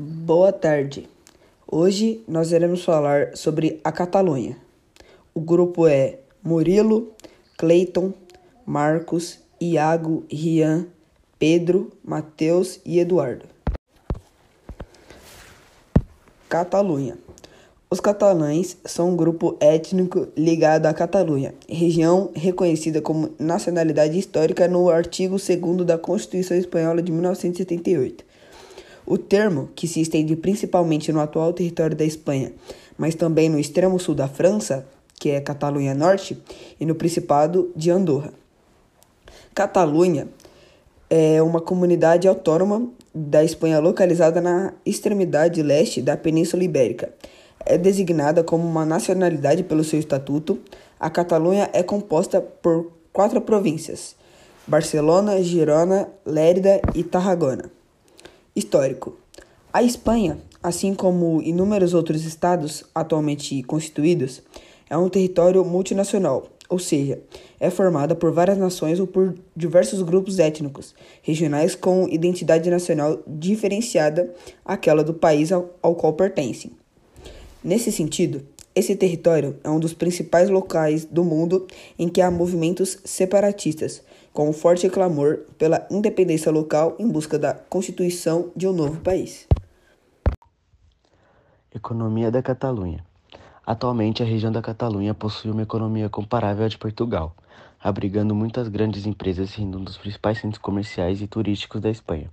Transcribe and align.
Boa 0.00 0.52
tarde. 0.52 1.08
Hoje 1.66 2.22
nós 2.28 2.52
iremos 2.52 2.84
falar 2.84 3.36
sobre 3.36 3.80
a 3.82 3.90
Catalunha. 3.90 4.56
O 5.34 5.40
grupo 5.40 5.88
é 5.88 6.20
Murilo, 6.40 7.08
Cleiton, 7.56 8.12
Marcos, 8.64 9.40
Iago, 9.60 10.22
Rian, 10.30 10.86
Pedro, 11.36 11.90
Mateus 12.04 12.78
e 12.86 13.00
Eduardo. 13.00 13.46
Catalunha. 16.48 17.18
Os 17.90 17.98
catalães 17.98 18.76
são 18.84 19.10
um 19.10 19.16
grupo 19.16 19.56
étnico 19.58 20.28
ligado 20.36 20.86
à 20.86 20.94
Catalunha, 20.94 21.56
região 21.68 22.30
reconhecida 22.36 23.02
como 23.02 23.34
nacionalidade 23.36 24.16
histórica 24.16 24.68
no 24.68 24.90
artigo 24.90 25.38
2 25.38 25.84
da 25.84 25.98
Constituição 25.98 26.56
Espanhola 26.56 27.02
de 27.02 27.10
1978. 27.10 28.27
O 29.08 29.16
termo, 29.16 29.70
que 29.74 29.88
se 29.88 30.00
estende 30.00 30.36
principalmente 30.36 31.10
no 31.12 31.20
atual 31.20 31.52
território 31.52 31.96
da 31.96 32.04
Espanha, 32.04 32.52
mas 32.96 33.14
também 33.14 33.48
no 33.48 33.58
extremo 33.58 33.98
sul 33.98 34.14
da 34.14 34.28
França, 34.28 34.86
que 35.18 35.30
é 35.30 35.40
Catalunha 35.40 35.94
Norte, 35.94 36.36
e 36.78 36.84
no 36.84 36.94
Principado 36.94 37.70
de 37.74 37.90
Andorra. 37.90 38.32
Catalunha 39.54 40.28
é 41.08 41.40
uma 41.40 41.60
comunidade 41.60 42.28
autônoma 42.28 42.88
da 43.14 43.42
Espanha 43.42 43.78
localizada 43.78 44.40
na 44.40 44.74
extremidade 44.84 45.62
leste 45.62 46.02
da 46.02 46.16
Península 46.16 46.62
Ibérica 46.62 47.12
é 47.68 47.76
designada 47.76 48.42
como 48.42 48.66
uma 48.66 48.84
nacionalidade 48.84 49.62
pelo 49.62 49.84
seu 49.84 49.98
estatuto, 49.98 50.58
a 50.98 51.10
Catalunha 51.10 51.68
é 51.72 51.82
composta 51.82 52.40
por 52.40 52.92
quatro 53.12 53.40
províncias: 53.40 54.16
Barcelona, 54.66 55.42
Girona, 55.42 56.08
Lérida 56.24 56.80
e 56.94 57.04
Tarragona. 57.04 57.70
Histórico: 58.58 59.16
A 59.72 59.84
Espanha, 59.84 60.36
assim 60.60 60.92
como 60.92 61.40
inúmeros 61.40 61.94
outros 61.94 62.24
estados 62.24 62.82
atualmente 62.92 63.62
constituídos, 63.62 64.42
é 64.90 64.96
um 64.96 65.08
território 65.08 65.64
multinacional, 65.64 66.48
ou 66.68 66.80
seja, 66.80 67.20
é 67.60 67.70
formada 67.70 68.16
por 68.16 68.32
várias 68.32 68.58
nações 68.58 68.98
ou 68.98 69.06
por 69.06 69.32
diversos 69.54 70.02
grupos 70.02 70.40
étnicos 70.40 70.92
regionais 71.22 71.76
com 71.76 72.08
identidade 72.08 72.68
nacional 72.68 73.20
diferenciada 73.28 74.34
àquela 74.64 75.04
do 75.04 75.14
país 75.14 75.52
ao, 75.52 75.70
ao 75.80 75.94
qual 75.94 76.14
pertencem. 76.14 76.72
Nesse 77.62 77.92
sentido, 77.92 78.44
esse 78.74 78.96
território 78.96 79.56
é 79.62 79.70
um 79.70 79.78
dos 79.78 79.94
principais 79.94 80.50
locais 80.50 81.04
do 81.04 81.22
mundo 81.22 81.68
em 81.96 82.08
que 82.08 82.20
há 82.20 82.28
movimentos 82.28 82.98
separatistas, 83.04 84.02
com 84.38 84.50
um 84.50 84.52
forte 84.52 84.88
clamor 84.88 85.38
pela 85.58 85.84
independência 85.90 86.52
local 86.52 86.94
em 86.96 87.08
busca 87.08 87.36
da 87.36 87.52
constituição 87.52 88.52
de 88.54 88.68
um 88.68 88.72
novo 88.72 89.00
país. 89.00 89.48
Economia 91.74 92.30
da 92.30 92.40
Catalunha. 92.40 93.04
Atualmente, 93.66 94.22
a 94.22 94.26
região 94.26 94.52
da 94.52 94.62
Catalunha 94.62 95.12
possui 95.12 95.50
uma 95.50 95.62
economia 95.62 96.08
comparável 96.08 96.64
à 96.64 96.68
de 96.68 96.78
Portugal, 96.78 97.34
abrigando 97.82 98.32
muitas 98.32 98.68
grandes 98.68 99.06
empresas 99.06 99.50
sendo 99.50 99.76
um 99.76 99.82
dos 99.82 99.98
principais 99.98 100.38
centros 100.38 100.62
comerciais 100.62 101.20
e 101.20 101.26
turísticos 101.26 101.80
da 101.80 101.90
Espanha. 101.90 102.30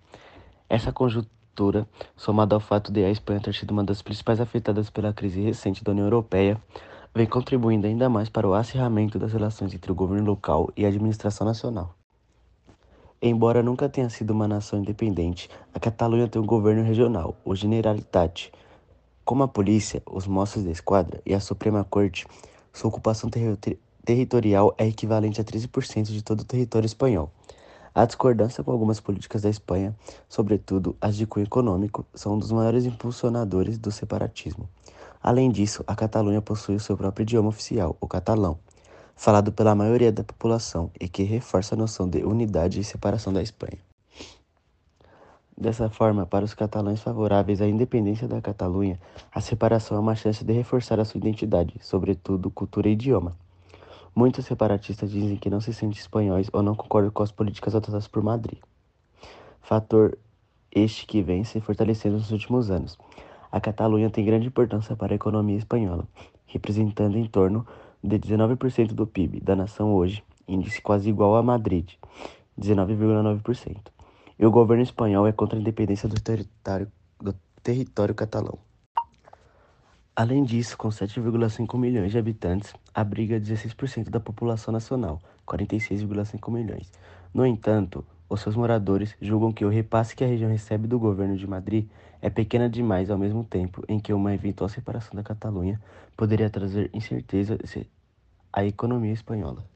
Essa 0.70 0.92
conjuntura 0.92 1.88
somado 2.16 2.54
ao 2.54 2.62
fato 2.62 2.92
de 2.92 3.04
a 3.04 3.10
Espanha 3.10 3.40
ter 3.40 3.56
sido 3.56 3.72
uma 3.72 3.84
das 3.84 4.04
principais 4.04 4.40
afetadas 4.40 4.92
pela 4.92 5.12
crise 5.12 5.42
recente 5.42 5.84
da 5.84 5.92
União 5.92 6.06
Europeia, 6.06 6.62
vem 7.16 7.26
contribuindo 7.26 7.88
ainda 7.88 8.10
mais 8.10 8.28
para 8.28 8.48
o 8.48 8.54
acirramento 8.54 9.18
das 9.18 9.32
relações 9.32 9.74
entre 9.74 9.92
o 9.92 9.96
governo 9.96 10.28
local 10.28 10.70
e 10.78 10.86
a 10.86 10.90
administração 10.90 11.48
nacional. 11.48 11.95
Embora 13.28 13.64
nunca 13.64 13.90
tenha 13.90 14.08
sido 14.08 14.30
uma 14.30 14.48
nação 14.48 14.78
independente, 14.78 15.50
a 15.74 15.80
Catalunha 15.80 16.28
tem 16.28 16.40
um 16.40 16.46
governo 16.46 16.84
regional, 16.84 17.36
o 17.44 17.56
Generalitat. 17.56 18.52
Como 19.24 19.42
a 19.42 19.48
polícia, 19.48 20.00
os 20.06 20.28
moços 20.28 20.64
da 20.64 20.70
esquadra 20.70 21.20
e 21.26 21.34
a 21.34 21.40
Suprema 21.40 21.84
Corte, 21.84 22.28
sua 22.72 22.88
ocupação 22.88 23.28
ter 23.28 23.80
territorial 24.06 24.76
é 24.78 24.86
equivalente 24.88 25.42
a 25.42 25.44
13% 25.44 26.04
de 26.04 26.24
todo 26.24 26.42
o 26.42 26.46
território 26.46 26.86
espanhol. 26.86 27.32
A 27.96 28.06
discordância 28.06 28.64
com 28.64 28.72
algumas 28.72 29.00
políticas 29.00 29.42
da 29.42 29.50
Espanha, 29.50 29.96
sobretudo 30.30 30.96
as 31.02 31.16
de 31.16 31.26
cunho 31.26 31.48
econômico, 31.48 32.06
são 32.14 32.36
um 32.36 32.38
dos 32.38 32.52
maiores 32.52 32.86
impulsionadores 32.86 33.80
do 33.80 33.92
separatismo. 33.92 34.70
Além 35.20 35.50
disso, 35.50 35.84
a 35.88 35.96
Catalunha 35.96 36.44
possui 36.44 36.76
o 36.76 36.80
seu 36.80 36.96
próprio 36.96 37.24
idioma 37.24 37.50
oficial, 37.50 37.98
o 38.00 38.08
catalão, 38.08 38.60
falado 39.16 39.52
pela 39.52 39.74
maioria 39.74 40.12
da 40.12 40.24
população 40.24 40.92
e 41.00 41.08
que 41.08 41.24
reforça 41.24 41.74
a 41.74 41.78
noção 41.78 42.08
de 42.08 42.24
unidade 42.24 42.80
e 42.80 42.84
separação 42.84 43.32
da 43.32 43.42
Espanha. 43.42 43.80
Dessa 45.58 45.90
forma, 45.90 46.26
para 46.26 46.44
os 46.44 46.54
catalães 46.54 47.02
favoráveis 47.02 47.62
à 47.62 47.68
independência 47.68 48.28
da 48.28 48.42
Catalunha, 48.42 49.00
a 49.34 49.40
separação 49.40 49.96
é 49.96 50.00
uma 50.02 50.14
chance 50.14 50.44
de 50.44 50.52
reforçar 50.52 51.00
a 51.00 51.06
sua 51.06 51.18
identidade, 51.18 51.76
sobretudo 51.80 52.52
cultura 52.52 52.90
e 52.90 52.92
idioma. 52.92 53.38
Muitos 54.14 54.46
separatistas 54.46 55.10
dizem 55.12 55.38
que 55.38 55.50
não 55.50 55.62
se 55.62 55.74
sentem 55.74 55.98
espanhóis 55.98 56.50
ou 56.52 56.62
não 56.62 56.76
concordam 56.76 57.10
com 57.10 57.24
as 57.24 57.32
políticas 57.32 57.74
adotadas 57.74 58.08
por 58.08 58.22
Madrid. 58.22 58.60
Fator 59.62 60.18
este 60.76 61.08
que 61.08 61.22
vem 61.22 61.46
se 61.46 61.62
fortalecendo 61.62 62.18
nos 62.18 62.32
últimos 62.32 62.70
anos. 62.70 62.98
A 63.50 63.62
Catalunha 63.62 64.10
tem 64.10 64.26
grande 64.26 64.48
importância 64.48 64.94
para 64.94 65.14
a 65.14 65.16
economia 65.16 65.58
espanhola, 65.58 66.06
representando 66.46 67.18
em 67.18 67.26
torno 67.26 67.66
de 68.06 68.20
19% 68.20 68.94
do 68.94 69.08
PIB 69.08 69.40
da 69.42 69.56
nação 69.56 69.94
hoje, 69.94 70.24
índice 70.48 70.82
quase 70.82 71.10
igual 71.10 71.36
a 71.36 71.44
Madrid, 71.44 71.90
19,9%. 72.60 73.78
E 74.38 74.46
o 74.46 74.52
governo 74.52 74.84
espanhol 74.84 75.26
é 75.28 75.32
contra 75.32 75.58
a 75.58 75.62
independência 75.62 76.08
do 76.08 76.20
território, 76.22 76.92
do 77.20 77.34
território 77.64 78.14
catalão. 78.14 78.60
Além 80.16 80.44
disso, 80.44 80.78
com 80.78 80.90
7,5 80.90 81.78
milhões 81.78 82.12
de 82.12 82.18
habitantes, 82.18 82.74
abriga 82.94 83.40
16% 83.40 84.10
da 84.10 84.20
população 84.20 84.72
nacional, 84.72 85.20
46,5 85.46 86.52
milhões. 86.52 86.92
No 87.34 87.46
entanto, 87.46 88.06
os 88.30 88.40
seus 88.40 88.56
moradores 88.56 89.16
julgam 89.22 89.52
que 89.52 89.66
o 89.66 89.70
repasse 89.70 90.16
que 90.16 90.24
a 90.24 90.28
região 90.28 90.50
recebe 90.50 90.88
do 90.88 90.98
governo 90.98 91.36
de 91.36 91.46
Madrid 91.46 91.90
é 92.22 92.30
pequena 92.30 92.70
demais 92.70 93.12
ao 93.12 93.18
mesmo 93.18 93.44
tempo 93.44 93.84
em 93.88 94.00
que 94.00 94.14
uma 94.14 94.34
eventual 94.34 94.70
separação 94.70 95.16
da 95.16 95.24
Catalunha 95.24 95.82
poderia 96.16 96.50
trazer 96.50 96.90
incerteza 96.94 97.58
à 98.56 98.64
economia 98.64 99.12
espanhola. 99.12 99.68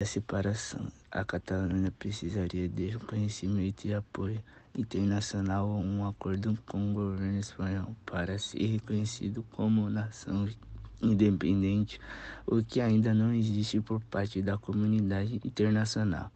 A 0.00 0.04
separação, 0.04 0.86
a 1.10 1.24
Catalunha 1.24 1.90
precisaria 1.90 2.68
de 2.68 2.86
reconhecimento 2.86 3.84
e 3.84 3.92
apoio 3.92 4.40
internacional 4.78 5.68
ou 5.68 5.82
um 5.82 6.06
acordo 6.06 6.56
com 6.64 6.92
o 6.92 6.94
governo 6.94 7.40
espanhol 7.40 7.96
para 8.06 8.38
ser 8.38 8.64
reconhecido 8.64 9.44
como 9.50 9.90
nação 9.90 10.48
independente, 11.02 11.98
o 12.46 12.62
que 12.62 12.80
ainda 12.80 13.12
não 13.12 13.34
existe 13.34 13.80
por 13.80 14.00
parte 14.04 14.40
da 14.40 14.56
comunidade 14.56 15.40
internacional. 15.44 16.30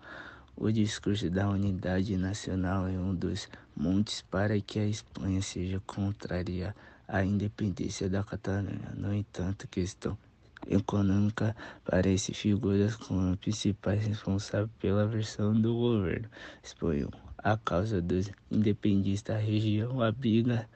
O 0.56 0.72
discurso 0.72 1.30
da 1.30 1.48
unidade 1.48 2.16
nacional 2.16 2.88
é 2.88 2.98
um 2.98 3.14
dos 3.14 3.48
montes 3.76 4.22
para 4.22 4.60
que 4.60 4.80
a 4.80 4.86
Espanha 4.86 5.40
seja 5.40 5.80
contrária 5.86 6.74
à 7.06 7.24
independência 7.24 8.10
da 8.10 8.24
Catalunha. 8.24 8.92
No 8.96 9.14
entanto, 9.14 9.68
questão 9.68 10.18
econômica 10.68 11.54
parece 11.84 12.34
figuras 12.34 12.96
como 12.96 13.36
principais 13.36 14.06
responsáveis 14.06 14.70
pela 14.78 15.06
versão 15.06 15.52
do 15.52 15.74
governo 15.74 16.28
espanhol. 16.62 17.10
A 17.38 17.56
causa 17.56 18.00
dos 18.00 18.30
independistas, 18.50 19.36
a 19.36 19.38
região 19.38 20.02
abriga 20.02 20.68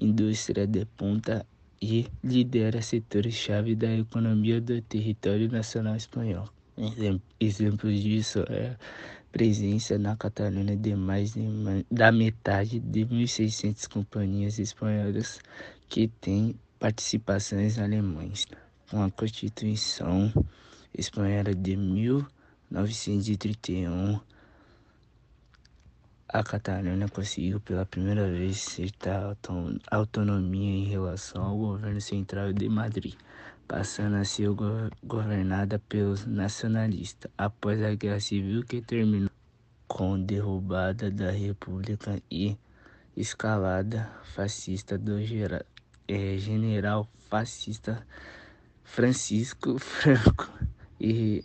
indústria 0.00 0.66
de 0.66 0.84
ponta 0.84 1.46
e 1.80 2.06
lidera 2.22 2.82
setores-chave 2.82 3.74
da 3.74 3.92
economia 3.94 4.60
do 4.60 4.80
território 4.82 5.50
nacional 5.50 5.96
espanhol. 5.96 6.48
Exemplos 7.38 8.00
disso 8.00 8.44
é 8.48 8.68
a 8.68 8.76
presença 9.30 9.98
na 9.98 10.16
Catalunha 10.16 10.76
de 10.76 10.94
mais 10.94 11.34
de, 11.34 11.42
da 11.90 12.10
metade 12.10 12.80
de 12.80 13.04
1.600 13.04 13.86
companhias 13.88 14.58
espanholas 14.58 15.40
que 15.88 16.08
têm 16.08 16.54
participações 16.78 17.78
alemãs. 17.78 18.46
Com 18.90 19.02
a 19.04 19.10
Constituição 19.12 20.32
Espanhola 20.92 21.54
de 21.54 21.76
1931, 21.76 24.18
a 26.28 26.42
Catalunha 26.42 27.08
conseguiu 27.08 27.60
pela 27.60 27.86
primeira 27.86 28.28
vez 28.28 28.58
certa 28.58 29.38
autonomia 29.92 30.72
em 30.72 30.86
relação 30.86 31.44
ao 31.44 31.56
governo 31.56 32.00
central 32.00 32.52
de 32.52 32.68
Madrid, 32.68 33.14
passando 33.68 34.16
a 34.16 34.24
ser 34.24 34.48
governada 35.04 35.78
pelos 35.88 36.26
nacionalistas 36.26 37.30
após 37.38 37.80
a 37.84 37.94
Guerra 37.94 38.18
Civil 38.18 38.64
que 38.64 38.82
terminou 38.82 39.30
com 39.86 40.14
a 40.14 40.18
derrubada 40.18 41.12
da 41.12 41.30
República 41.30 42.20
e 42.28 42.58
escalada 43.16 44.10
fascista 44.34 44.98
do 44.98 45.12
é, 46.08 46.36
general 46.38 47.08
fascista 47.28 48.04
Francisco 48.92 49.78
Franco 49.78 50.50
e 51.00 51.44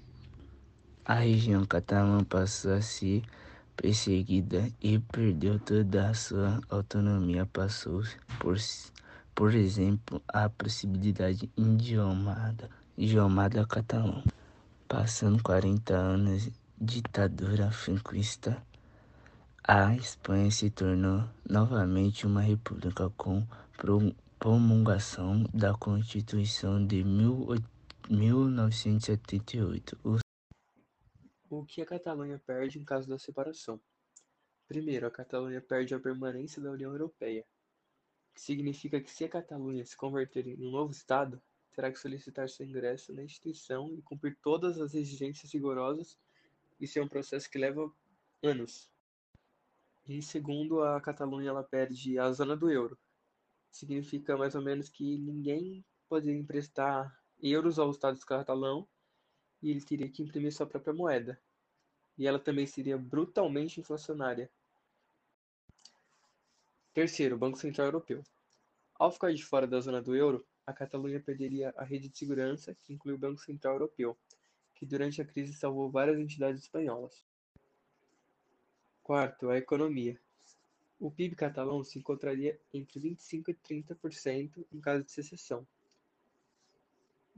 a 1.05 1.13
região 1.13 1.63
catalã 1.63 2.23
passou 2.23 2.73
a 2.73 2.81
ser 2.81 3.21
perseguida 3.77 4.67
e 4.81 4.97
perdeu 4.97 5.59
toda 5.59 6.09
a 6.09 6.13
sua 6.15 6.59
autonomia, 6.71 7.45
passou 7.45 8.01
por, 8.39 8.57
por 9.35 9.53
exemplo, 9.53 10.19
a 10.27 10.49
possibilidade 10.49 11.47
idiomada, 11.55 12.67
idiomada 12.97 13.63
catalão. 13.67 14.23
Passando 14.87 15.43
40 15.43 15.93
anos 15.93 16.49
ditadura 16.81 17.69
franquista, 17.69 18.57
a 19.63 19.95
Espanha 19.95 20.49
se 20.49 20.71
tornou 20.71 21.23
novamente 21.47 22.25
uma 22.25 22.41
república 22.41 23.11
com 23.15 23.45
promulgação 24.45 25.41
da 25.51 25.73
Constituição 25.73 26.85
de 26.85 27.03
1978. 27.03 29.97
O 31.49 31.65
que 31.65 31.81
a 31.81 31.85
Catalunha 31.87 32.39
perde 32.45 32.77
em 32.77 32.85
caso 32.85 33.09
da 33.09 33.17
separação? 33.17 33.81
Primeiro, 34.67 35.07
a 35.07 35.09
Catalunha 35.09 35.59
perde 35.59 35.95
a 35.95 35.99
permanência 35.99 36.61
da 36.61 36.69
União 36.69 36.91
Europeia, 36.91 37.43
que 38.35 38.41
significa 38.41 39.01
que 39.01 39.09
se 39.09 39.25
a 39.25 39.29
Catalunha 39.29 39.83
se 39.83 39.97
converter 39.97 40.45
em 40.45 40.63
um 40.63 40.69
novo 40.69 40.91
Estado, 40.91 41.41
terá 41.73 41.91
que 41.91 41.97
solicitar 41.97 42.47
seu 42.47 42.67
ingresso 42.67 43.11
na 43.13 43.23
instituição 43.23 43.91
e 43.97 44.01
cumprir 44.03 44.37
todas 44.43 44.79
as 44.79 44.93
exigências 44.93 45.51
rigorosas. 45.51 46.19
Isso 46.79 46.99
é 46.99 47.01
um 47.01 47.07
processo 47.07 47.49
que 47.49 47.57
leva 47.57 47.91
anos. 48.43 48.91
E 50.07 50.21
segundo, 50.21 50.83
a 50.83 51.01
Catalunha 51.01 51.49
ela 51.49 51.63
perde 51.63 52.19
a 52.19 52.31
zona 52.31 52.55
do 52.55 52.69
euro. 52.69 52.95
Significa 53.75 54.37
mais 54.37 54.55
ou 54.55 54.61
menos 54.61 54.87
que 54.87 55.17
ninguém 55.17 55.83
poderia 56.07 56.39
emprestar 56.39 57.13
euros 57.43 57.77
ao 57.77 57.91
Estado 57.91 58.17
catalão 58.25 58.87
e 59.61 59.69
ele 59.69 59.81
teria 59.81 60.07
que 60.07 60.23
imprimir 60.23 60.53
sua 60.53 60.65
própria 60.65 60.93
moeda. 60.93 61.37
E 62.17 62.25
ela 62.25 62.39
também 62.39 62.65
seria 62.65 62.97
brutalmente 62.97 63.81
inflacionária. 63.81 64.49
Terceiro, 66.93 67.37
Banco 67.37 67.57
Central 67.57 67.87
Europeu. 67.87 68.23
Ao 68.97 69.11
ficar 69.11 69.33
de 69.33 69.43
fora 69.43 69.67
da 69.67 69.81
zona 69.81 70.01
do 70.01 70.15
euro, 70.15 70.47
a 70.65 70.71
Catalunha 70.71 71.19
perderia 71.19 71.73
a 71.75 71.83
rede 71.83 72.07
de 72.07 72.17
segurança, 72.17 72.73
que 72.75 72.93
inclui 72.93 73.15
o 73.15 73.19
Banco 73.19 73.41
Central 73.41 73.73
Europeu, 73.73 74.17
que 74.73 74.85
durante 74.85 75.21
a 75.21 75.25
crise 75.25 75.51
salvou 75.51 75.91
várias 75.91 76.17
entidades 76.17 76.61
espanholas. 76.61 77.25
Quarto, 79.03 79.49
a 79.49 79.57
economia. 79.57 80.17
O 80.99 81.11
PIB 81.11 81.35
catalão 81.35 81.83
se 81.83 81.99
encontraria 81.99 82.59
entre 82.73 82.99
25% 82.99 83.49
e 83.49 83.53
30% 83.53 84.65
em 84.71 84.79
caso 84.79 85.03
de 85.03 85.11
secessão, 85.11 85.67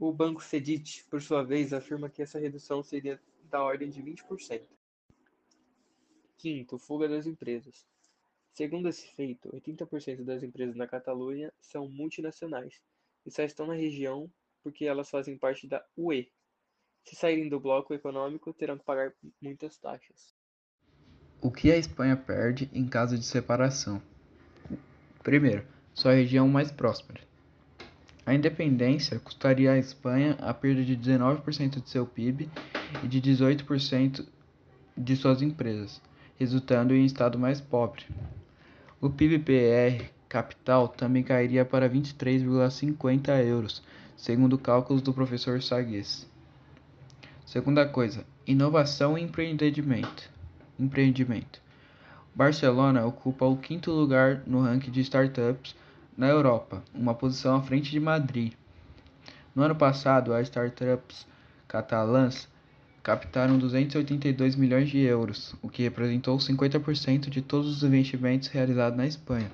o 0.00 0.12
Banco 0.12 0.40
Cedit, 0.40 1.04
por 1.10 1.20
sua 1.20 1.42
vez, 1.42 1.72
afirma 1.72 2.08
que 2.08 2.22
essa 2.22 2.38
redução 2.38 2.84
seria 2.84 3.20
da 3.50 3.64
ordem 3.64 3.90
de 3.90 4.00
20%. 4.00 4.62
Quinto, 6.36 6.78
fuga 6.78 7.08
das 7.08 7.26
empresas. 7.26 7.84
Segundo 8.52 8.88
esse 8.88 9.08
feito, 9.08 9.48
80% 9.48 10.22
das 10.22 10.44
empresas 10.44 10.76
na 10.76 10.86
Catalunha 10.86 11.52
são 11.60 11.88
multinacionais 11.88 12.80
e 13.26 13.30
só 13.32 13.42
estão 13.42 13.66
na 13.66 13.74
região 13.74 14.30
porque 14.62 14.84
elas 14.84 15.10
fazem 15.10 15.36
parte 15.36 15.66
da 15.66 15.84
UE. 15.96 16.30
Se 17.04 17.16
saírem 17.16 17.48
do 17.48 17.58
bloco 17.58 17.92
econômico, 17.92 18.52
terão 18.52 18.78
que 18.78 18.84
pagar 18.84 19.12
muitas 19.40 19.78
taxas. 19.78 20.32
O 21.40 21.52
que 21.52 21.70
a 21.70 21.76
Espanha 21.76 22.16
perde 22.16 22.68
em 22.72 22.84
caso 22.84 23.16
de 23.16 23.24
separação? 23.24 24.02
Primeiro, 25.22 25.62
sua 25.94 26.12
região 26.12 26.48
mais 26.48 26.72
próspera. 26.72 27.20
A 28.26 28.34
independência 28.34 29.20
custaria 29.20 29.70
à 29.70 29.78
Espanha 29.78 30.36
a 30.40 30.52
perda 30.52 30.84
de 30.84 30.96
19% 30.96 31.80
de 31.80 31.88
seu 31.88 32.04
PIB 32.04 32.50
e 33.04 33.06
de 33.06 33.22
18% 33.22 34.26
de 34.96 35.16
suas 35.16 35.40
empresas, 35.40 36.02
resultando 36.36 36.92
em 36.92 37.02
um 37.02 37.06
estado 37.06 37.38
mais 37.38 37.60
pobre. 37.60 38.04
O 39.00 39.08
PIB-PR 39.08 40.10
capital 40.28 40.88
também 40.88 41.22
cairia 41.22 41.64
para 41.64 41.88
23,50 41.88 43.44
euros, 43.46 43.80
segundo 44.16 44.58
cálculos 44.58 45.02
do 45.02 45.14
professor 45.14 45.62
Sagues. 45.62 46.26
Segunda 47.46 47.86
coisa, 47.86 48.26
inovação 48.44 49.16
e 49.16 49.22
empreendimento. 49.22 50.37
Empreendimento. 50.78 51.60
Barcelona 52.34 53.04
ocupa 53.04 53.44
o 53.44 53.56
quinto 53.56 53.90
lugar 53.90 54.42
no 54.46 54.62
ranking 54.62 54.90
de 54.90 55.00
startups 55.00 55.74
na 56.16 56.28
Europa, 56.28 56.82
uma 56.94 57.14
posição 57.14 57.56
à 57.56 57.62
frente 57.62 57.90
de 57.90 57.98
Madrid. 57.98 58.52
No 59.54 59.62
ano 59.62 59.74
passado, 59.74 60.32
as 60.32 60.48
startups 60.48 61.26
catalãs 61.66 62.48
captaram 63.02 63.58
282 63.58 64.54
milhões 64.54 64.88
de 64.88 64.98
euros, 64.98 65.54
o 65.62 65.68
que 65.68 65.82
representou 65.82 66.36
50% 66.36 67.28
de 67.28 67.40
todos 67.42 67.68
os 67.68 67.82
investimentos 67.82 68.48
realizados 68.48 68.96
na 68.96 69.06
Espanha. 69.06 69.50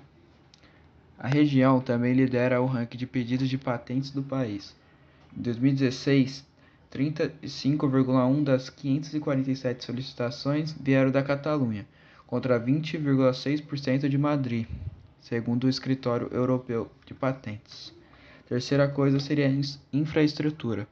A 1.19 1.29
região 1.29 1.81
também 1.81 2.13
lidera 2.13 2.61
o 2.61 2.67
ranking 2.67 2.99
de 2.99 3.07
pedidos 3.07 3.49
de 3.49 3.57
patentes 3.57 4.11
do 4.11 4.23
país. 4.23 4.75
Em 5.37 5.41
2016, 5.41 6.45
35,1 6.95 8.45
das 8.45 8.71
547 8.71 9.85
solicitações 9.85 10.75
vieram 10.81 11.11
da 11.11 11.23
Catalunha, 11.23 11.87
contra 12.27 12.59
20,6% 12.59 14.09
de 14.09 14.17
Madrid 14.17 14.67
segundo 15.25 15.65
o 15.65 15.71
Escritório 15.71 16.29
Europeu 16.31 16.91
de 17.07 17.15
Patentes. 17.15 17.95
Terceira 18.47 18.87
coisa 18.87 19.19
seria 19.19 19.49
a 19.49 19.97
infraestrutura. 19.97 20.87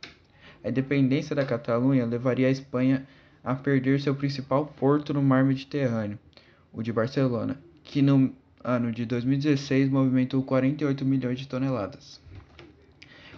A 0.64 0.70
independência 0.70 1.36
da 1.36 1.44
Catalunha 1.44 2.06
levaria 2.06 2.48
a 2.48 2.50
Espanha 2.50 3.06
a 3.44 3.54
perder 3.54 4.00
seu 4.00 4.14
principal 4.14 4.64
porto 4.64 5.12
no 5.12 5.22
mar 5.22 5.44
Mediterrâneo, 5.44 6.18
o 6.72 6.82
de 6.82 6.90
Barcelona, 6.90 7.60
que 7.84 8.00
no 8.00 8.32
ano 8.64 8.90
de 8.90 9.04
2016 9.04 9.90
movimentou 9.90 10.42
48 10.42 11.04
milhões 11.04 11.38
de 11.38 11.46
toneladas. 11.46 12.18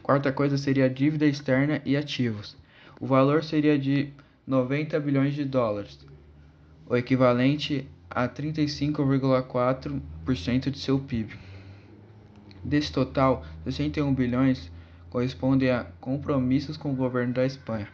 Quarta 0.05 0.31
coisa 0.31 0.57
seria 0.59 0.85
a 0.85 0.89
dívida 0.89 1.25
externa 1.25 1.81
e 1.83 1.97
ativos. 1.97 2.59
O 3.01 3.07
valor 3.07 3.43
seria 3.43 3.79
de 3.79 4.13
90 4.47 5.01
bilhões 5.01 5.33
de 5.33 5.47
dólares, 5.47 5.99
o 6.87 6.95
equivalente 6.95 7.89
a 8.11 8.29
35,4% 8.29 10.71
de 10.71 10.79
seu 10.79 10.99
PIB. 10.99 11.39
Desse 12.63 12.93
total, 12.93 13.47
61 13.65 14.13
bilhões 14.13 14.71
correspondem 15.09 15.71
a 15.71 15.87
compromissos 16.03 16.77
com 16.77 16.93
o 16.93 16.97
governo 16.97 17.33
da 17.33 17.47
Espanha. 17.47 17.89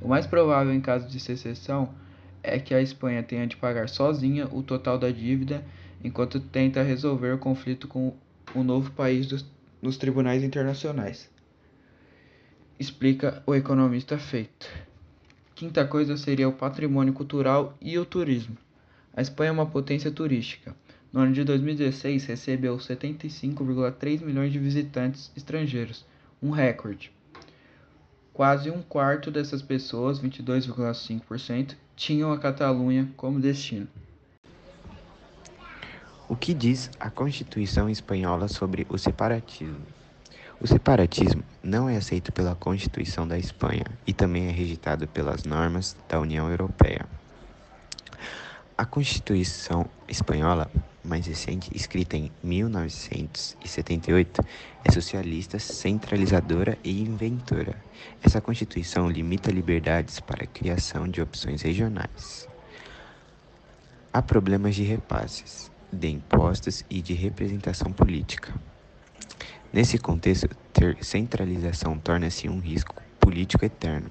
O 0.00 0.06
mais 0.06 0.24
provável 0.24 0.72
em 0.72 0.80
caso 0.80 1.08
de 1.08 1.18
secessão 1.18 1.92
é 2.44 2.60
que 2.60 2.72
a 2.72 2.80
Espanha 2.80 3.24
tenha 3.24 3.44
de 3.44 3.56
pagar 3.56 3.88
sozinha 3.88 4.46
o 4.52 4.62
total 4.62 4.96
da 4.96 5.10
dívida 5.10 5.66
enquanto 6.04 6.38
tenta 6.38 6.80
resolver 6.80 7.34
o 7.34 7.38
conflito 7.38 7.88
com 7.88 8.14
o 8.54 8.62
novo 8.62 8.92
país 8.92 9.26
dos, 9.26 9.44
nos 9.80 9.96
tribunais 9.96 10.42
internacionais. 10.42 11.30
Explica 12.78 13.42
o 13.46 13.54
economista 13.54 14.18
Feito. 14.18 14.68
Quinta 15.54 15.84
coisa 15.84 16.16
seria 16.16 16.48
o 16.48 16.52
patrimônio 16.52 17.12
cultural 17.12 17.76
e 17.80 17.98
o 17.98 18.04
turismo. 18.04 18.56
A 19.12 19.20
Espanha 19.20 19.48
é 19.48 19.52
uma 19.52 19.66
potência 19.66 20.10
turística. 20.10 20.76
No 21.12 21.20
ano 21.20 21.32
de 21.32 21.42
2016, 21.42 22.24
recebeu 22.26 22.76
75,3 22.76 24.22
milhões 24.22 24.52
de 24.52 24.58
visitantes 24.58 25.32
estrangeiros, 25.36 26.06
um 26.40 26.50
recorde. 26.50 27.10
Quase 28.32 28.70
um 28.70 28.80
quarto 28.80 29.30
dessas 29.30 29.60
pessoas, 29.60 30.20
22,5%, 30.20 31.74
tinham 31.96 32.30
a 32.30 32.38
Catalunha 32.38 33.08
como 33.16 33.40
destino. 33.40 33.88
Que 36.40 36.54
diz 36.54 36.90
a 36.98 37.10
Constituição 37.10 37.90
espanhola 37.90 38.48
sobre 38.48 38.86
o 38.88 38.96
separatismo? 38.96 39.84
O 40.60 40.66
separatismo 40.66 41.44
não 41.62 41.88
é 41.88 41.96
aceito 41.96 42.32
pela 42.32 42.54
Constituição 42.54 43.28
da 43.28 43.38
Espanha 43.38 43.84
e 44.06 44.12
também 44.12 44.48
é 44.48 44.50
rejeitado 44.50 45.06
pelas 45.08 45.44
normas 45.44 45.96
da 46.08 46.18
União 46.18 46.48
Europeia. 46.48 47.06
A 48.76 48.84
Constituição 48.86 49.86
espanhola 50.08 50.70
mais 51.04 51.26
recente, 51.26 51.70
escrita 51.74 52.16
em 52.16 52.32
1978, 52.42 54.42
é 54.84 54.92
socialista, 54.92 55.58
centralizadora 55.58 56.78
e 56.84 57.02
inventora. 57.02 57.76
Essa 58.22 58.40
Constituição 58.40 59.10
limita 59.10 59.50
liberdades 59.50 60.20
para 60.20 60.44
a 60.44 60.46
criação 60.46 61.08
de 61.08 61.20
opções 61.20 61.62
regionais. 61.62 62.48
Há 64.12 64.22
problemas 64.22 64.74
de 64.74 64.84
repasses, 64.84 65.67
de 65.92 66.08
impostos 66.08 66.84
e 66.90 67.00
de 67.00 67.14
representação 67.14 67.92
política. 67.92 68.52
Nesse 69.72 69.98
contexto, 69.98 70.48
ter 70.72 70.96
centralização 71.02 71.98
torna-se 71.98 72.48
um 72.48 72.58
risco 72.58 72.94
político 73.20 73.64
eterno. 73.64 74.10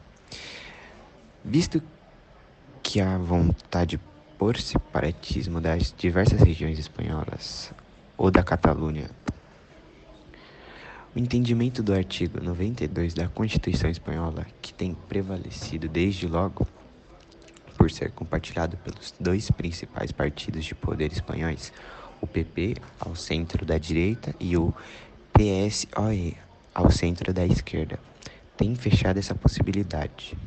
Visto 1.44 1.82
que 2.84 3.02
a 3.02 3.18
vontade 3.18 4.00
por 4.38 4.58
separatismo 4.58 5.60
das 5.60 5.94
diversas 5.98 6.42
regiões 6.42 6.78
espanholas 6.78 7.74
ou 8.16 8.30
da 8.30 8.44
Catalunha. 8.44 9.10
O 11.16 11.20
entendimento 11.20 11.82
do 11.82 11.94
artigo 11.94 12.40
92 12.40 13.16
da 13.16 13.28
Constituição 13.28 13.90
Espanhola, 13.90 14.46
que 14.62 14.72
tem 14.72 14.94
prevalecido 14.94 15.90
desde 15.90 16.28
logo, 16.28 16.68
por 17.88 17.92
ser 17.92 18.12
compartilhado 18.12 18.76
pelos 18.76 19.14
dois 19.18 19.50
principais 19.50 20.12
partidos 20.12 20.66
de 20.66 20.76
poder 20.76 21.10
espanhóis, 21.10 21.72
o 22.20 22.28
PP 22.28 22.76
ao 23.00 23.16
centro 23.16 23.66
da 23.66 23.78
direita 23.78 24.36
e 24.42 24.58
o 24.58 24.74
PSOE 25.32 26.36
ao 26.76 26.92
centro 26.92 27.34
da 27.34 27.46
esquerda, 27.46 27.98
tem 28.58 28.76
fechado 28.76 29.20
essa 29.20 29.34
possibilidade. 29.34 30.38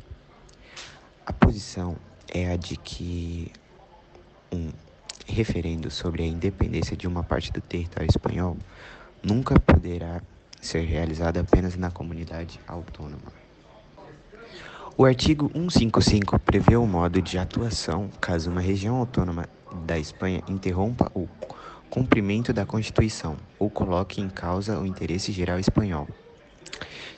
A 1.25 1.33
posição 1.33 1.97
é 2.31 2.51
a 2.51 2.55
de 2.55 2.77
que 2.77 3.51
um 4.51 4.69
referendo 5.25 5.89
sobre 5.89 6.21
a 6.21 6.27
independência 6.27 6.95
de 6.95 7.07
uma 7.07 7.23
parte 7.23 7.51
do 7.51 7.61
território 7.61 8.07
espanhol 8.07 8.55
nunca 9.23 9.59
poderá 9.59 10.21
ser 10.61 10.81
realizado 10.81 11.39
apenas 11.39 11.75
na 11.75 11.89
comunidade 11.89 12.59
autônoma. 12.67 13.40
O 14.97 15.05
artigo 15.05 15.49
155 15.53 16.37
prevê 16.39 16.75
o 16.75 16.85
modo 16.85 17.21
de 17.21 17.37
atuação 17.37 18.09
caso 18.19 18.51
uma 18.51 18.59
região 18.59 18.97
autônoma 18.97 19.47
da 19.85 19.97
Espanha 19.97 20.43
interrompa 20.49 21.09
o 21.15 21.29
cumprimento 21.89 22.51
da 22.51 22.65
Constituição 22.65 23.37
ou 23.57 23.69
coloque 23.69 24.19
em 24.19 24.29
causa 24.29 24.77
o 24.77 24.85
interesse 24.85 25.31
geral 25.31 25.57
espanhol. 25.57 26.07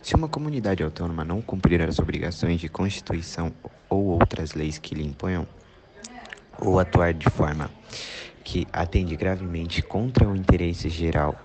Se 0.04 0.16
uma 0.16 0.30
comunidade 0.30 0.84
autônoma 0.84 1.26
não 1.26 1.42
cumprir 1.42 1.82
as 1.82 1.98
obrigações 1.98 2.62
de 2.62 2.70
Constituição 2.70 3.52
ou 3.90 4.06
outras 4.06 4.54
leis 4.54 4.78
que 4.78 4.94
lhe 4.94 5.06
imponham, 5.06 5.48
ou 6.60 6.80
atuar 6.80 7.14
de 7.14 7.30
forma 7.30 7.72
que 8.44 8.68
atende 8.72 9.16
gravemente 9.16 9.82
contra 9.82 10.30
o 10.30 10.36
interesse 10.36 10.90
geral 10.90 11.36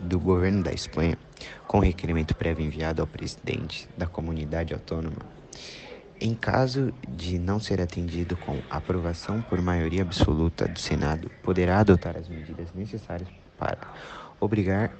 do 0.00 0.18
governo 0.18 0.62
da 0.62 0.72
Espanha, 0.72 1.18
com 1.66 1.78
requerimento 1.78 2.34
prévio 2.34 2.64
enviado 2.64 3.02
ao 3.02 3.06
presidente 3.06 3.88
da 3.96 4.06
comunidade 4.06 4.72
autônoma, 4.72 5.22
em 6.20 6.34
caso 6.34 6.94
de 7.08 7.38
não 7.38 7.60
ser 7.60 7.80
atendido 7.80 8.36
com 8.36 8.58
aprovação 8.70 9.42
por 9.42 9.60
maioria 9.60 10.02
absoluta 10.02 10.66
do 10.66 10.78
Senado, 10.78 11.30
poderá 11.42 11.80
adotar 11.80 12.16
as 12.16 12.28
medidas 12.28 12.72
necessárias 12.74 13.28
para 13.58 13.78
obrigar 14.40 14.92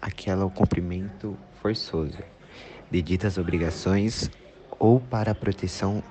aquela 0.00 0.44
ao 0.44 0.50
cumprimento 0.50 1.36
forçoso 1.60 2.18
de 2.90 3.02
ditas 3.02 3.38
obrigações 3.38 4.30
ou 4.78 4.98
para 5.00 5.32
a 5.32 5.34
proteção 5.34 6.02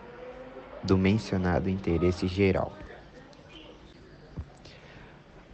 do 0.83 0.97
mencionado 0.97 1.69
interesse 1.69 2.27
geral. 2.27 2.73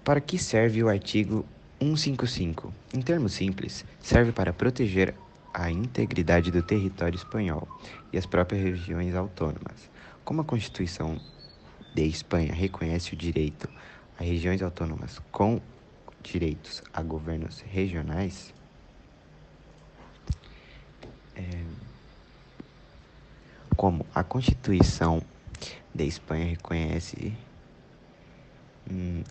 Para 0.04 0.22
que 0.22 0.38
serve 0.38 0.84
o 0.84 0.88
artigo 0.88 1.46
155? 1.80 2.74
Em 2.94 3.02
termos 3.02 3.34
simples, 3.34 3.86
serve 4.00 4.32
para 4.32 4.52
proteger 4.52 5.14
a 5.54 5.72
integridade 5.72 6.52
do 6.52 6.62
território 6.62 7.16
espanhol 7.16 7.68
e 8.12 8.18
as 8.18 8.26
próprias 8.26 8.64
regiões 8.64 9.16
autônomas. 9.16 9.90
Como 10.24 10.42
a 10.42 10.44
Constituição 10.44 11.20
de 11.94 12.04
Espanha 12.04 12.54
reconhece 12.54 13.14
o 13.14 13.18
direito 13.18 13.70
a 14.20 14.24
regiões 14.24 14.62
autônomas 14.62 15.20
com 15.32 15.62
direitos 16.22 16.82
a 16.92 17.02
governos 17.02 17.62
regionais, 17.62 18.54
é, 21.36 21.64
como 23.76 24.06
a 24.14 24.24
Constituição 24.24 25.22
da 25.94 26.04
Espanha 26.04 26.46
reconhece 26.46 27.34
hum, 28.90 29.24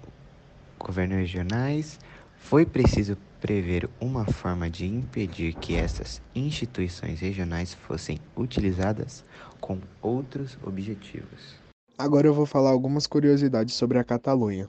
governos 0.79 1.19
regionais, 1.19 1.99
foi 2.39 2.65
preciso 2.65 3.17
prever 3.41 3.89
uma 4.01 4.25
forma 4.25 4.71
de 4.71 4.87
impedir 4.87 5.55
que 5.55 5.75
essas 5.75 6.21
instituições 6.35 7.21
regionais 7.21 7.75
fossem 7.75 8.19
utilizadas 8.37 9.25
com 9.61 9.79
outros 10.01 10.57
objetivos. 10.63 11.57
Agora 11.99 12.27
eu 12.27 12.35
vou 12.35 12.47
falar 12.47 12.71
algumas 12.71 13.07
curiosidades 13.07 13.75
sobre 13.75 13.99
a 13.99 14.05
Catalunha. 14.05 14.69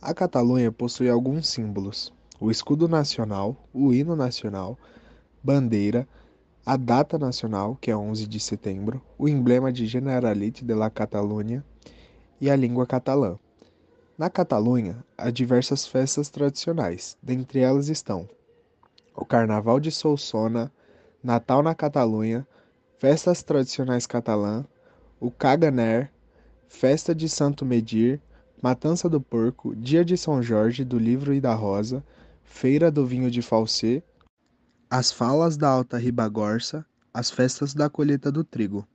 A 0.00 0.12
Catalunha 0.12 0.70
possui 0.70 1.08
alguns 1.08 1.48
símbolos: 1.48 2.12
o 2.40 2.50
escudo 2.50 2.88
nacional, 2.88 3.56
o 3.72 3.92
hino 3.92 4.14
nacional, 4.14 4.78
bandeira, 5.42 6.06
a 6.64 6.76
data 6.76 7.16
nacional, 7.16 7.76
que 7.80 7.90
é 7.90 7.96
11 7.96 8.26
de 8.26 8.40
setembro, 8.40 9.00
o 9.16 9.28
emblema 9.28 9.72
de 9.72 9.86
Generalitat 9.86 10.64
de 10.64 10.74
la 10.74 10.90
Catalunya 10.90 11.64
e 12.40 12.50
a 12.50 12.56
língua 12.56 12.86
catalã. 12.86 13.38
Na 14.18 14.30
Catalunha, 14.30 15.04
há 15.18 15.30
diversas 15.30 15.86
festas 15.86 16.30
tradicionais, 16.30 17.18
dentre 17.22 17.60
elas 17.60 17.90
estão 17.90 18.26
o 19.14 19.26
Carnaval 19.26 19.78
de 19.78 19.90
Solsona, 19.90 20.72
Natal 21.22 21.62
na 21.62 21.74
Catalunha, 21.74 22.46
festas 22.98 23.42
tradicionais 23.42 24.06
catalã, 24.06 24.64
o 25.20 25.30
Caganer, 25.30 26.10
Festa 26.66 27.14
de 27.14 27.28
Santo 27.28 27.64
Medir, 27.64 28.18
Matança 28.62 29.06
do 29.06 29.20
Porco, 29.20 29.76
Dia 29.76 30.02
de 30.02 30.16
São 30.16 30.42
Jorge, 30.42 30.82
do 30.82 30.98
Livro 30.98 31.34
e 31.34 31.40
da 31.40 31.54
Rosa, 31.54 32.02
Feira 32.42 32.90
do 32.90 33.06
Vinho 33.06 33.30
de 33.30 33.42
Falsê, 33.42 34.02
as 34.88 35.12
falas 35.12 35.58
da 35.58 35.68
Alta 35.68 35.98
Ribagorça, 35.98 36.86
as 37.12 37.30
festas 37.30 37.74
da 37.74 37.90
colheita 37.90 38.32
do 38.32 38.42
trigo. 38.42 38.88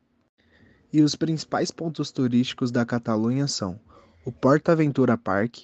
E 0.91 1.01
os 1.01 1.15
principais 1.15 1.69
pontos 1.69 2.11
turísticos 2.11 2.71
da 2.71 2.83
Catalunha 2.83 3.47
são 3.47 3.79
o 4.23 4.31
Porta 4.31 4.73
Aventura 4.73 5.17
Park, 5.17 5.63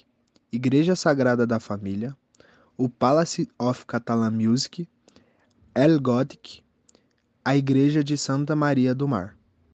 Igreja 0.50 0.96
Sagrada 0.96 1.46
da 1.46 1.60
Família, 1.60 2.16
o 2.76 2.88
Palace 2.88 3.48
of 3.58 3.86
Catalan 3.86 4.32
Music, 4.32 4.88
El 5.74 6.00
Gothic, 6.00 6.62
a 7.44 7.56
Igreja 7.56 8.02
de 8.02 8.16
Santa 8.16 8.56
Maria 8.56 8.94
do 8.94 9.06
Mar. 9.06 9.37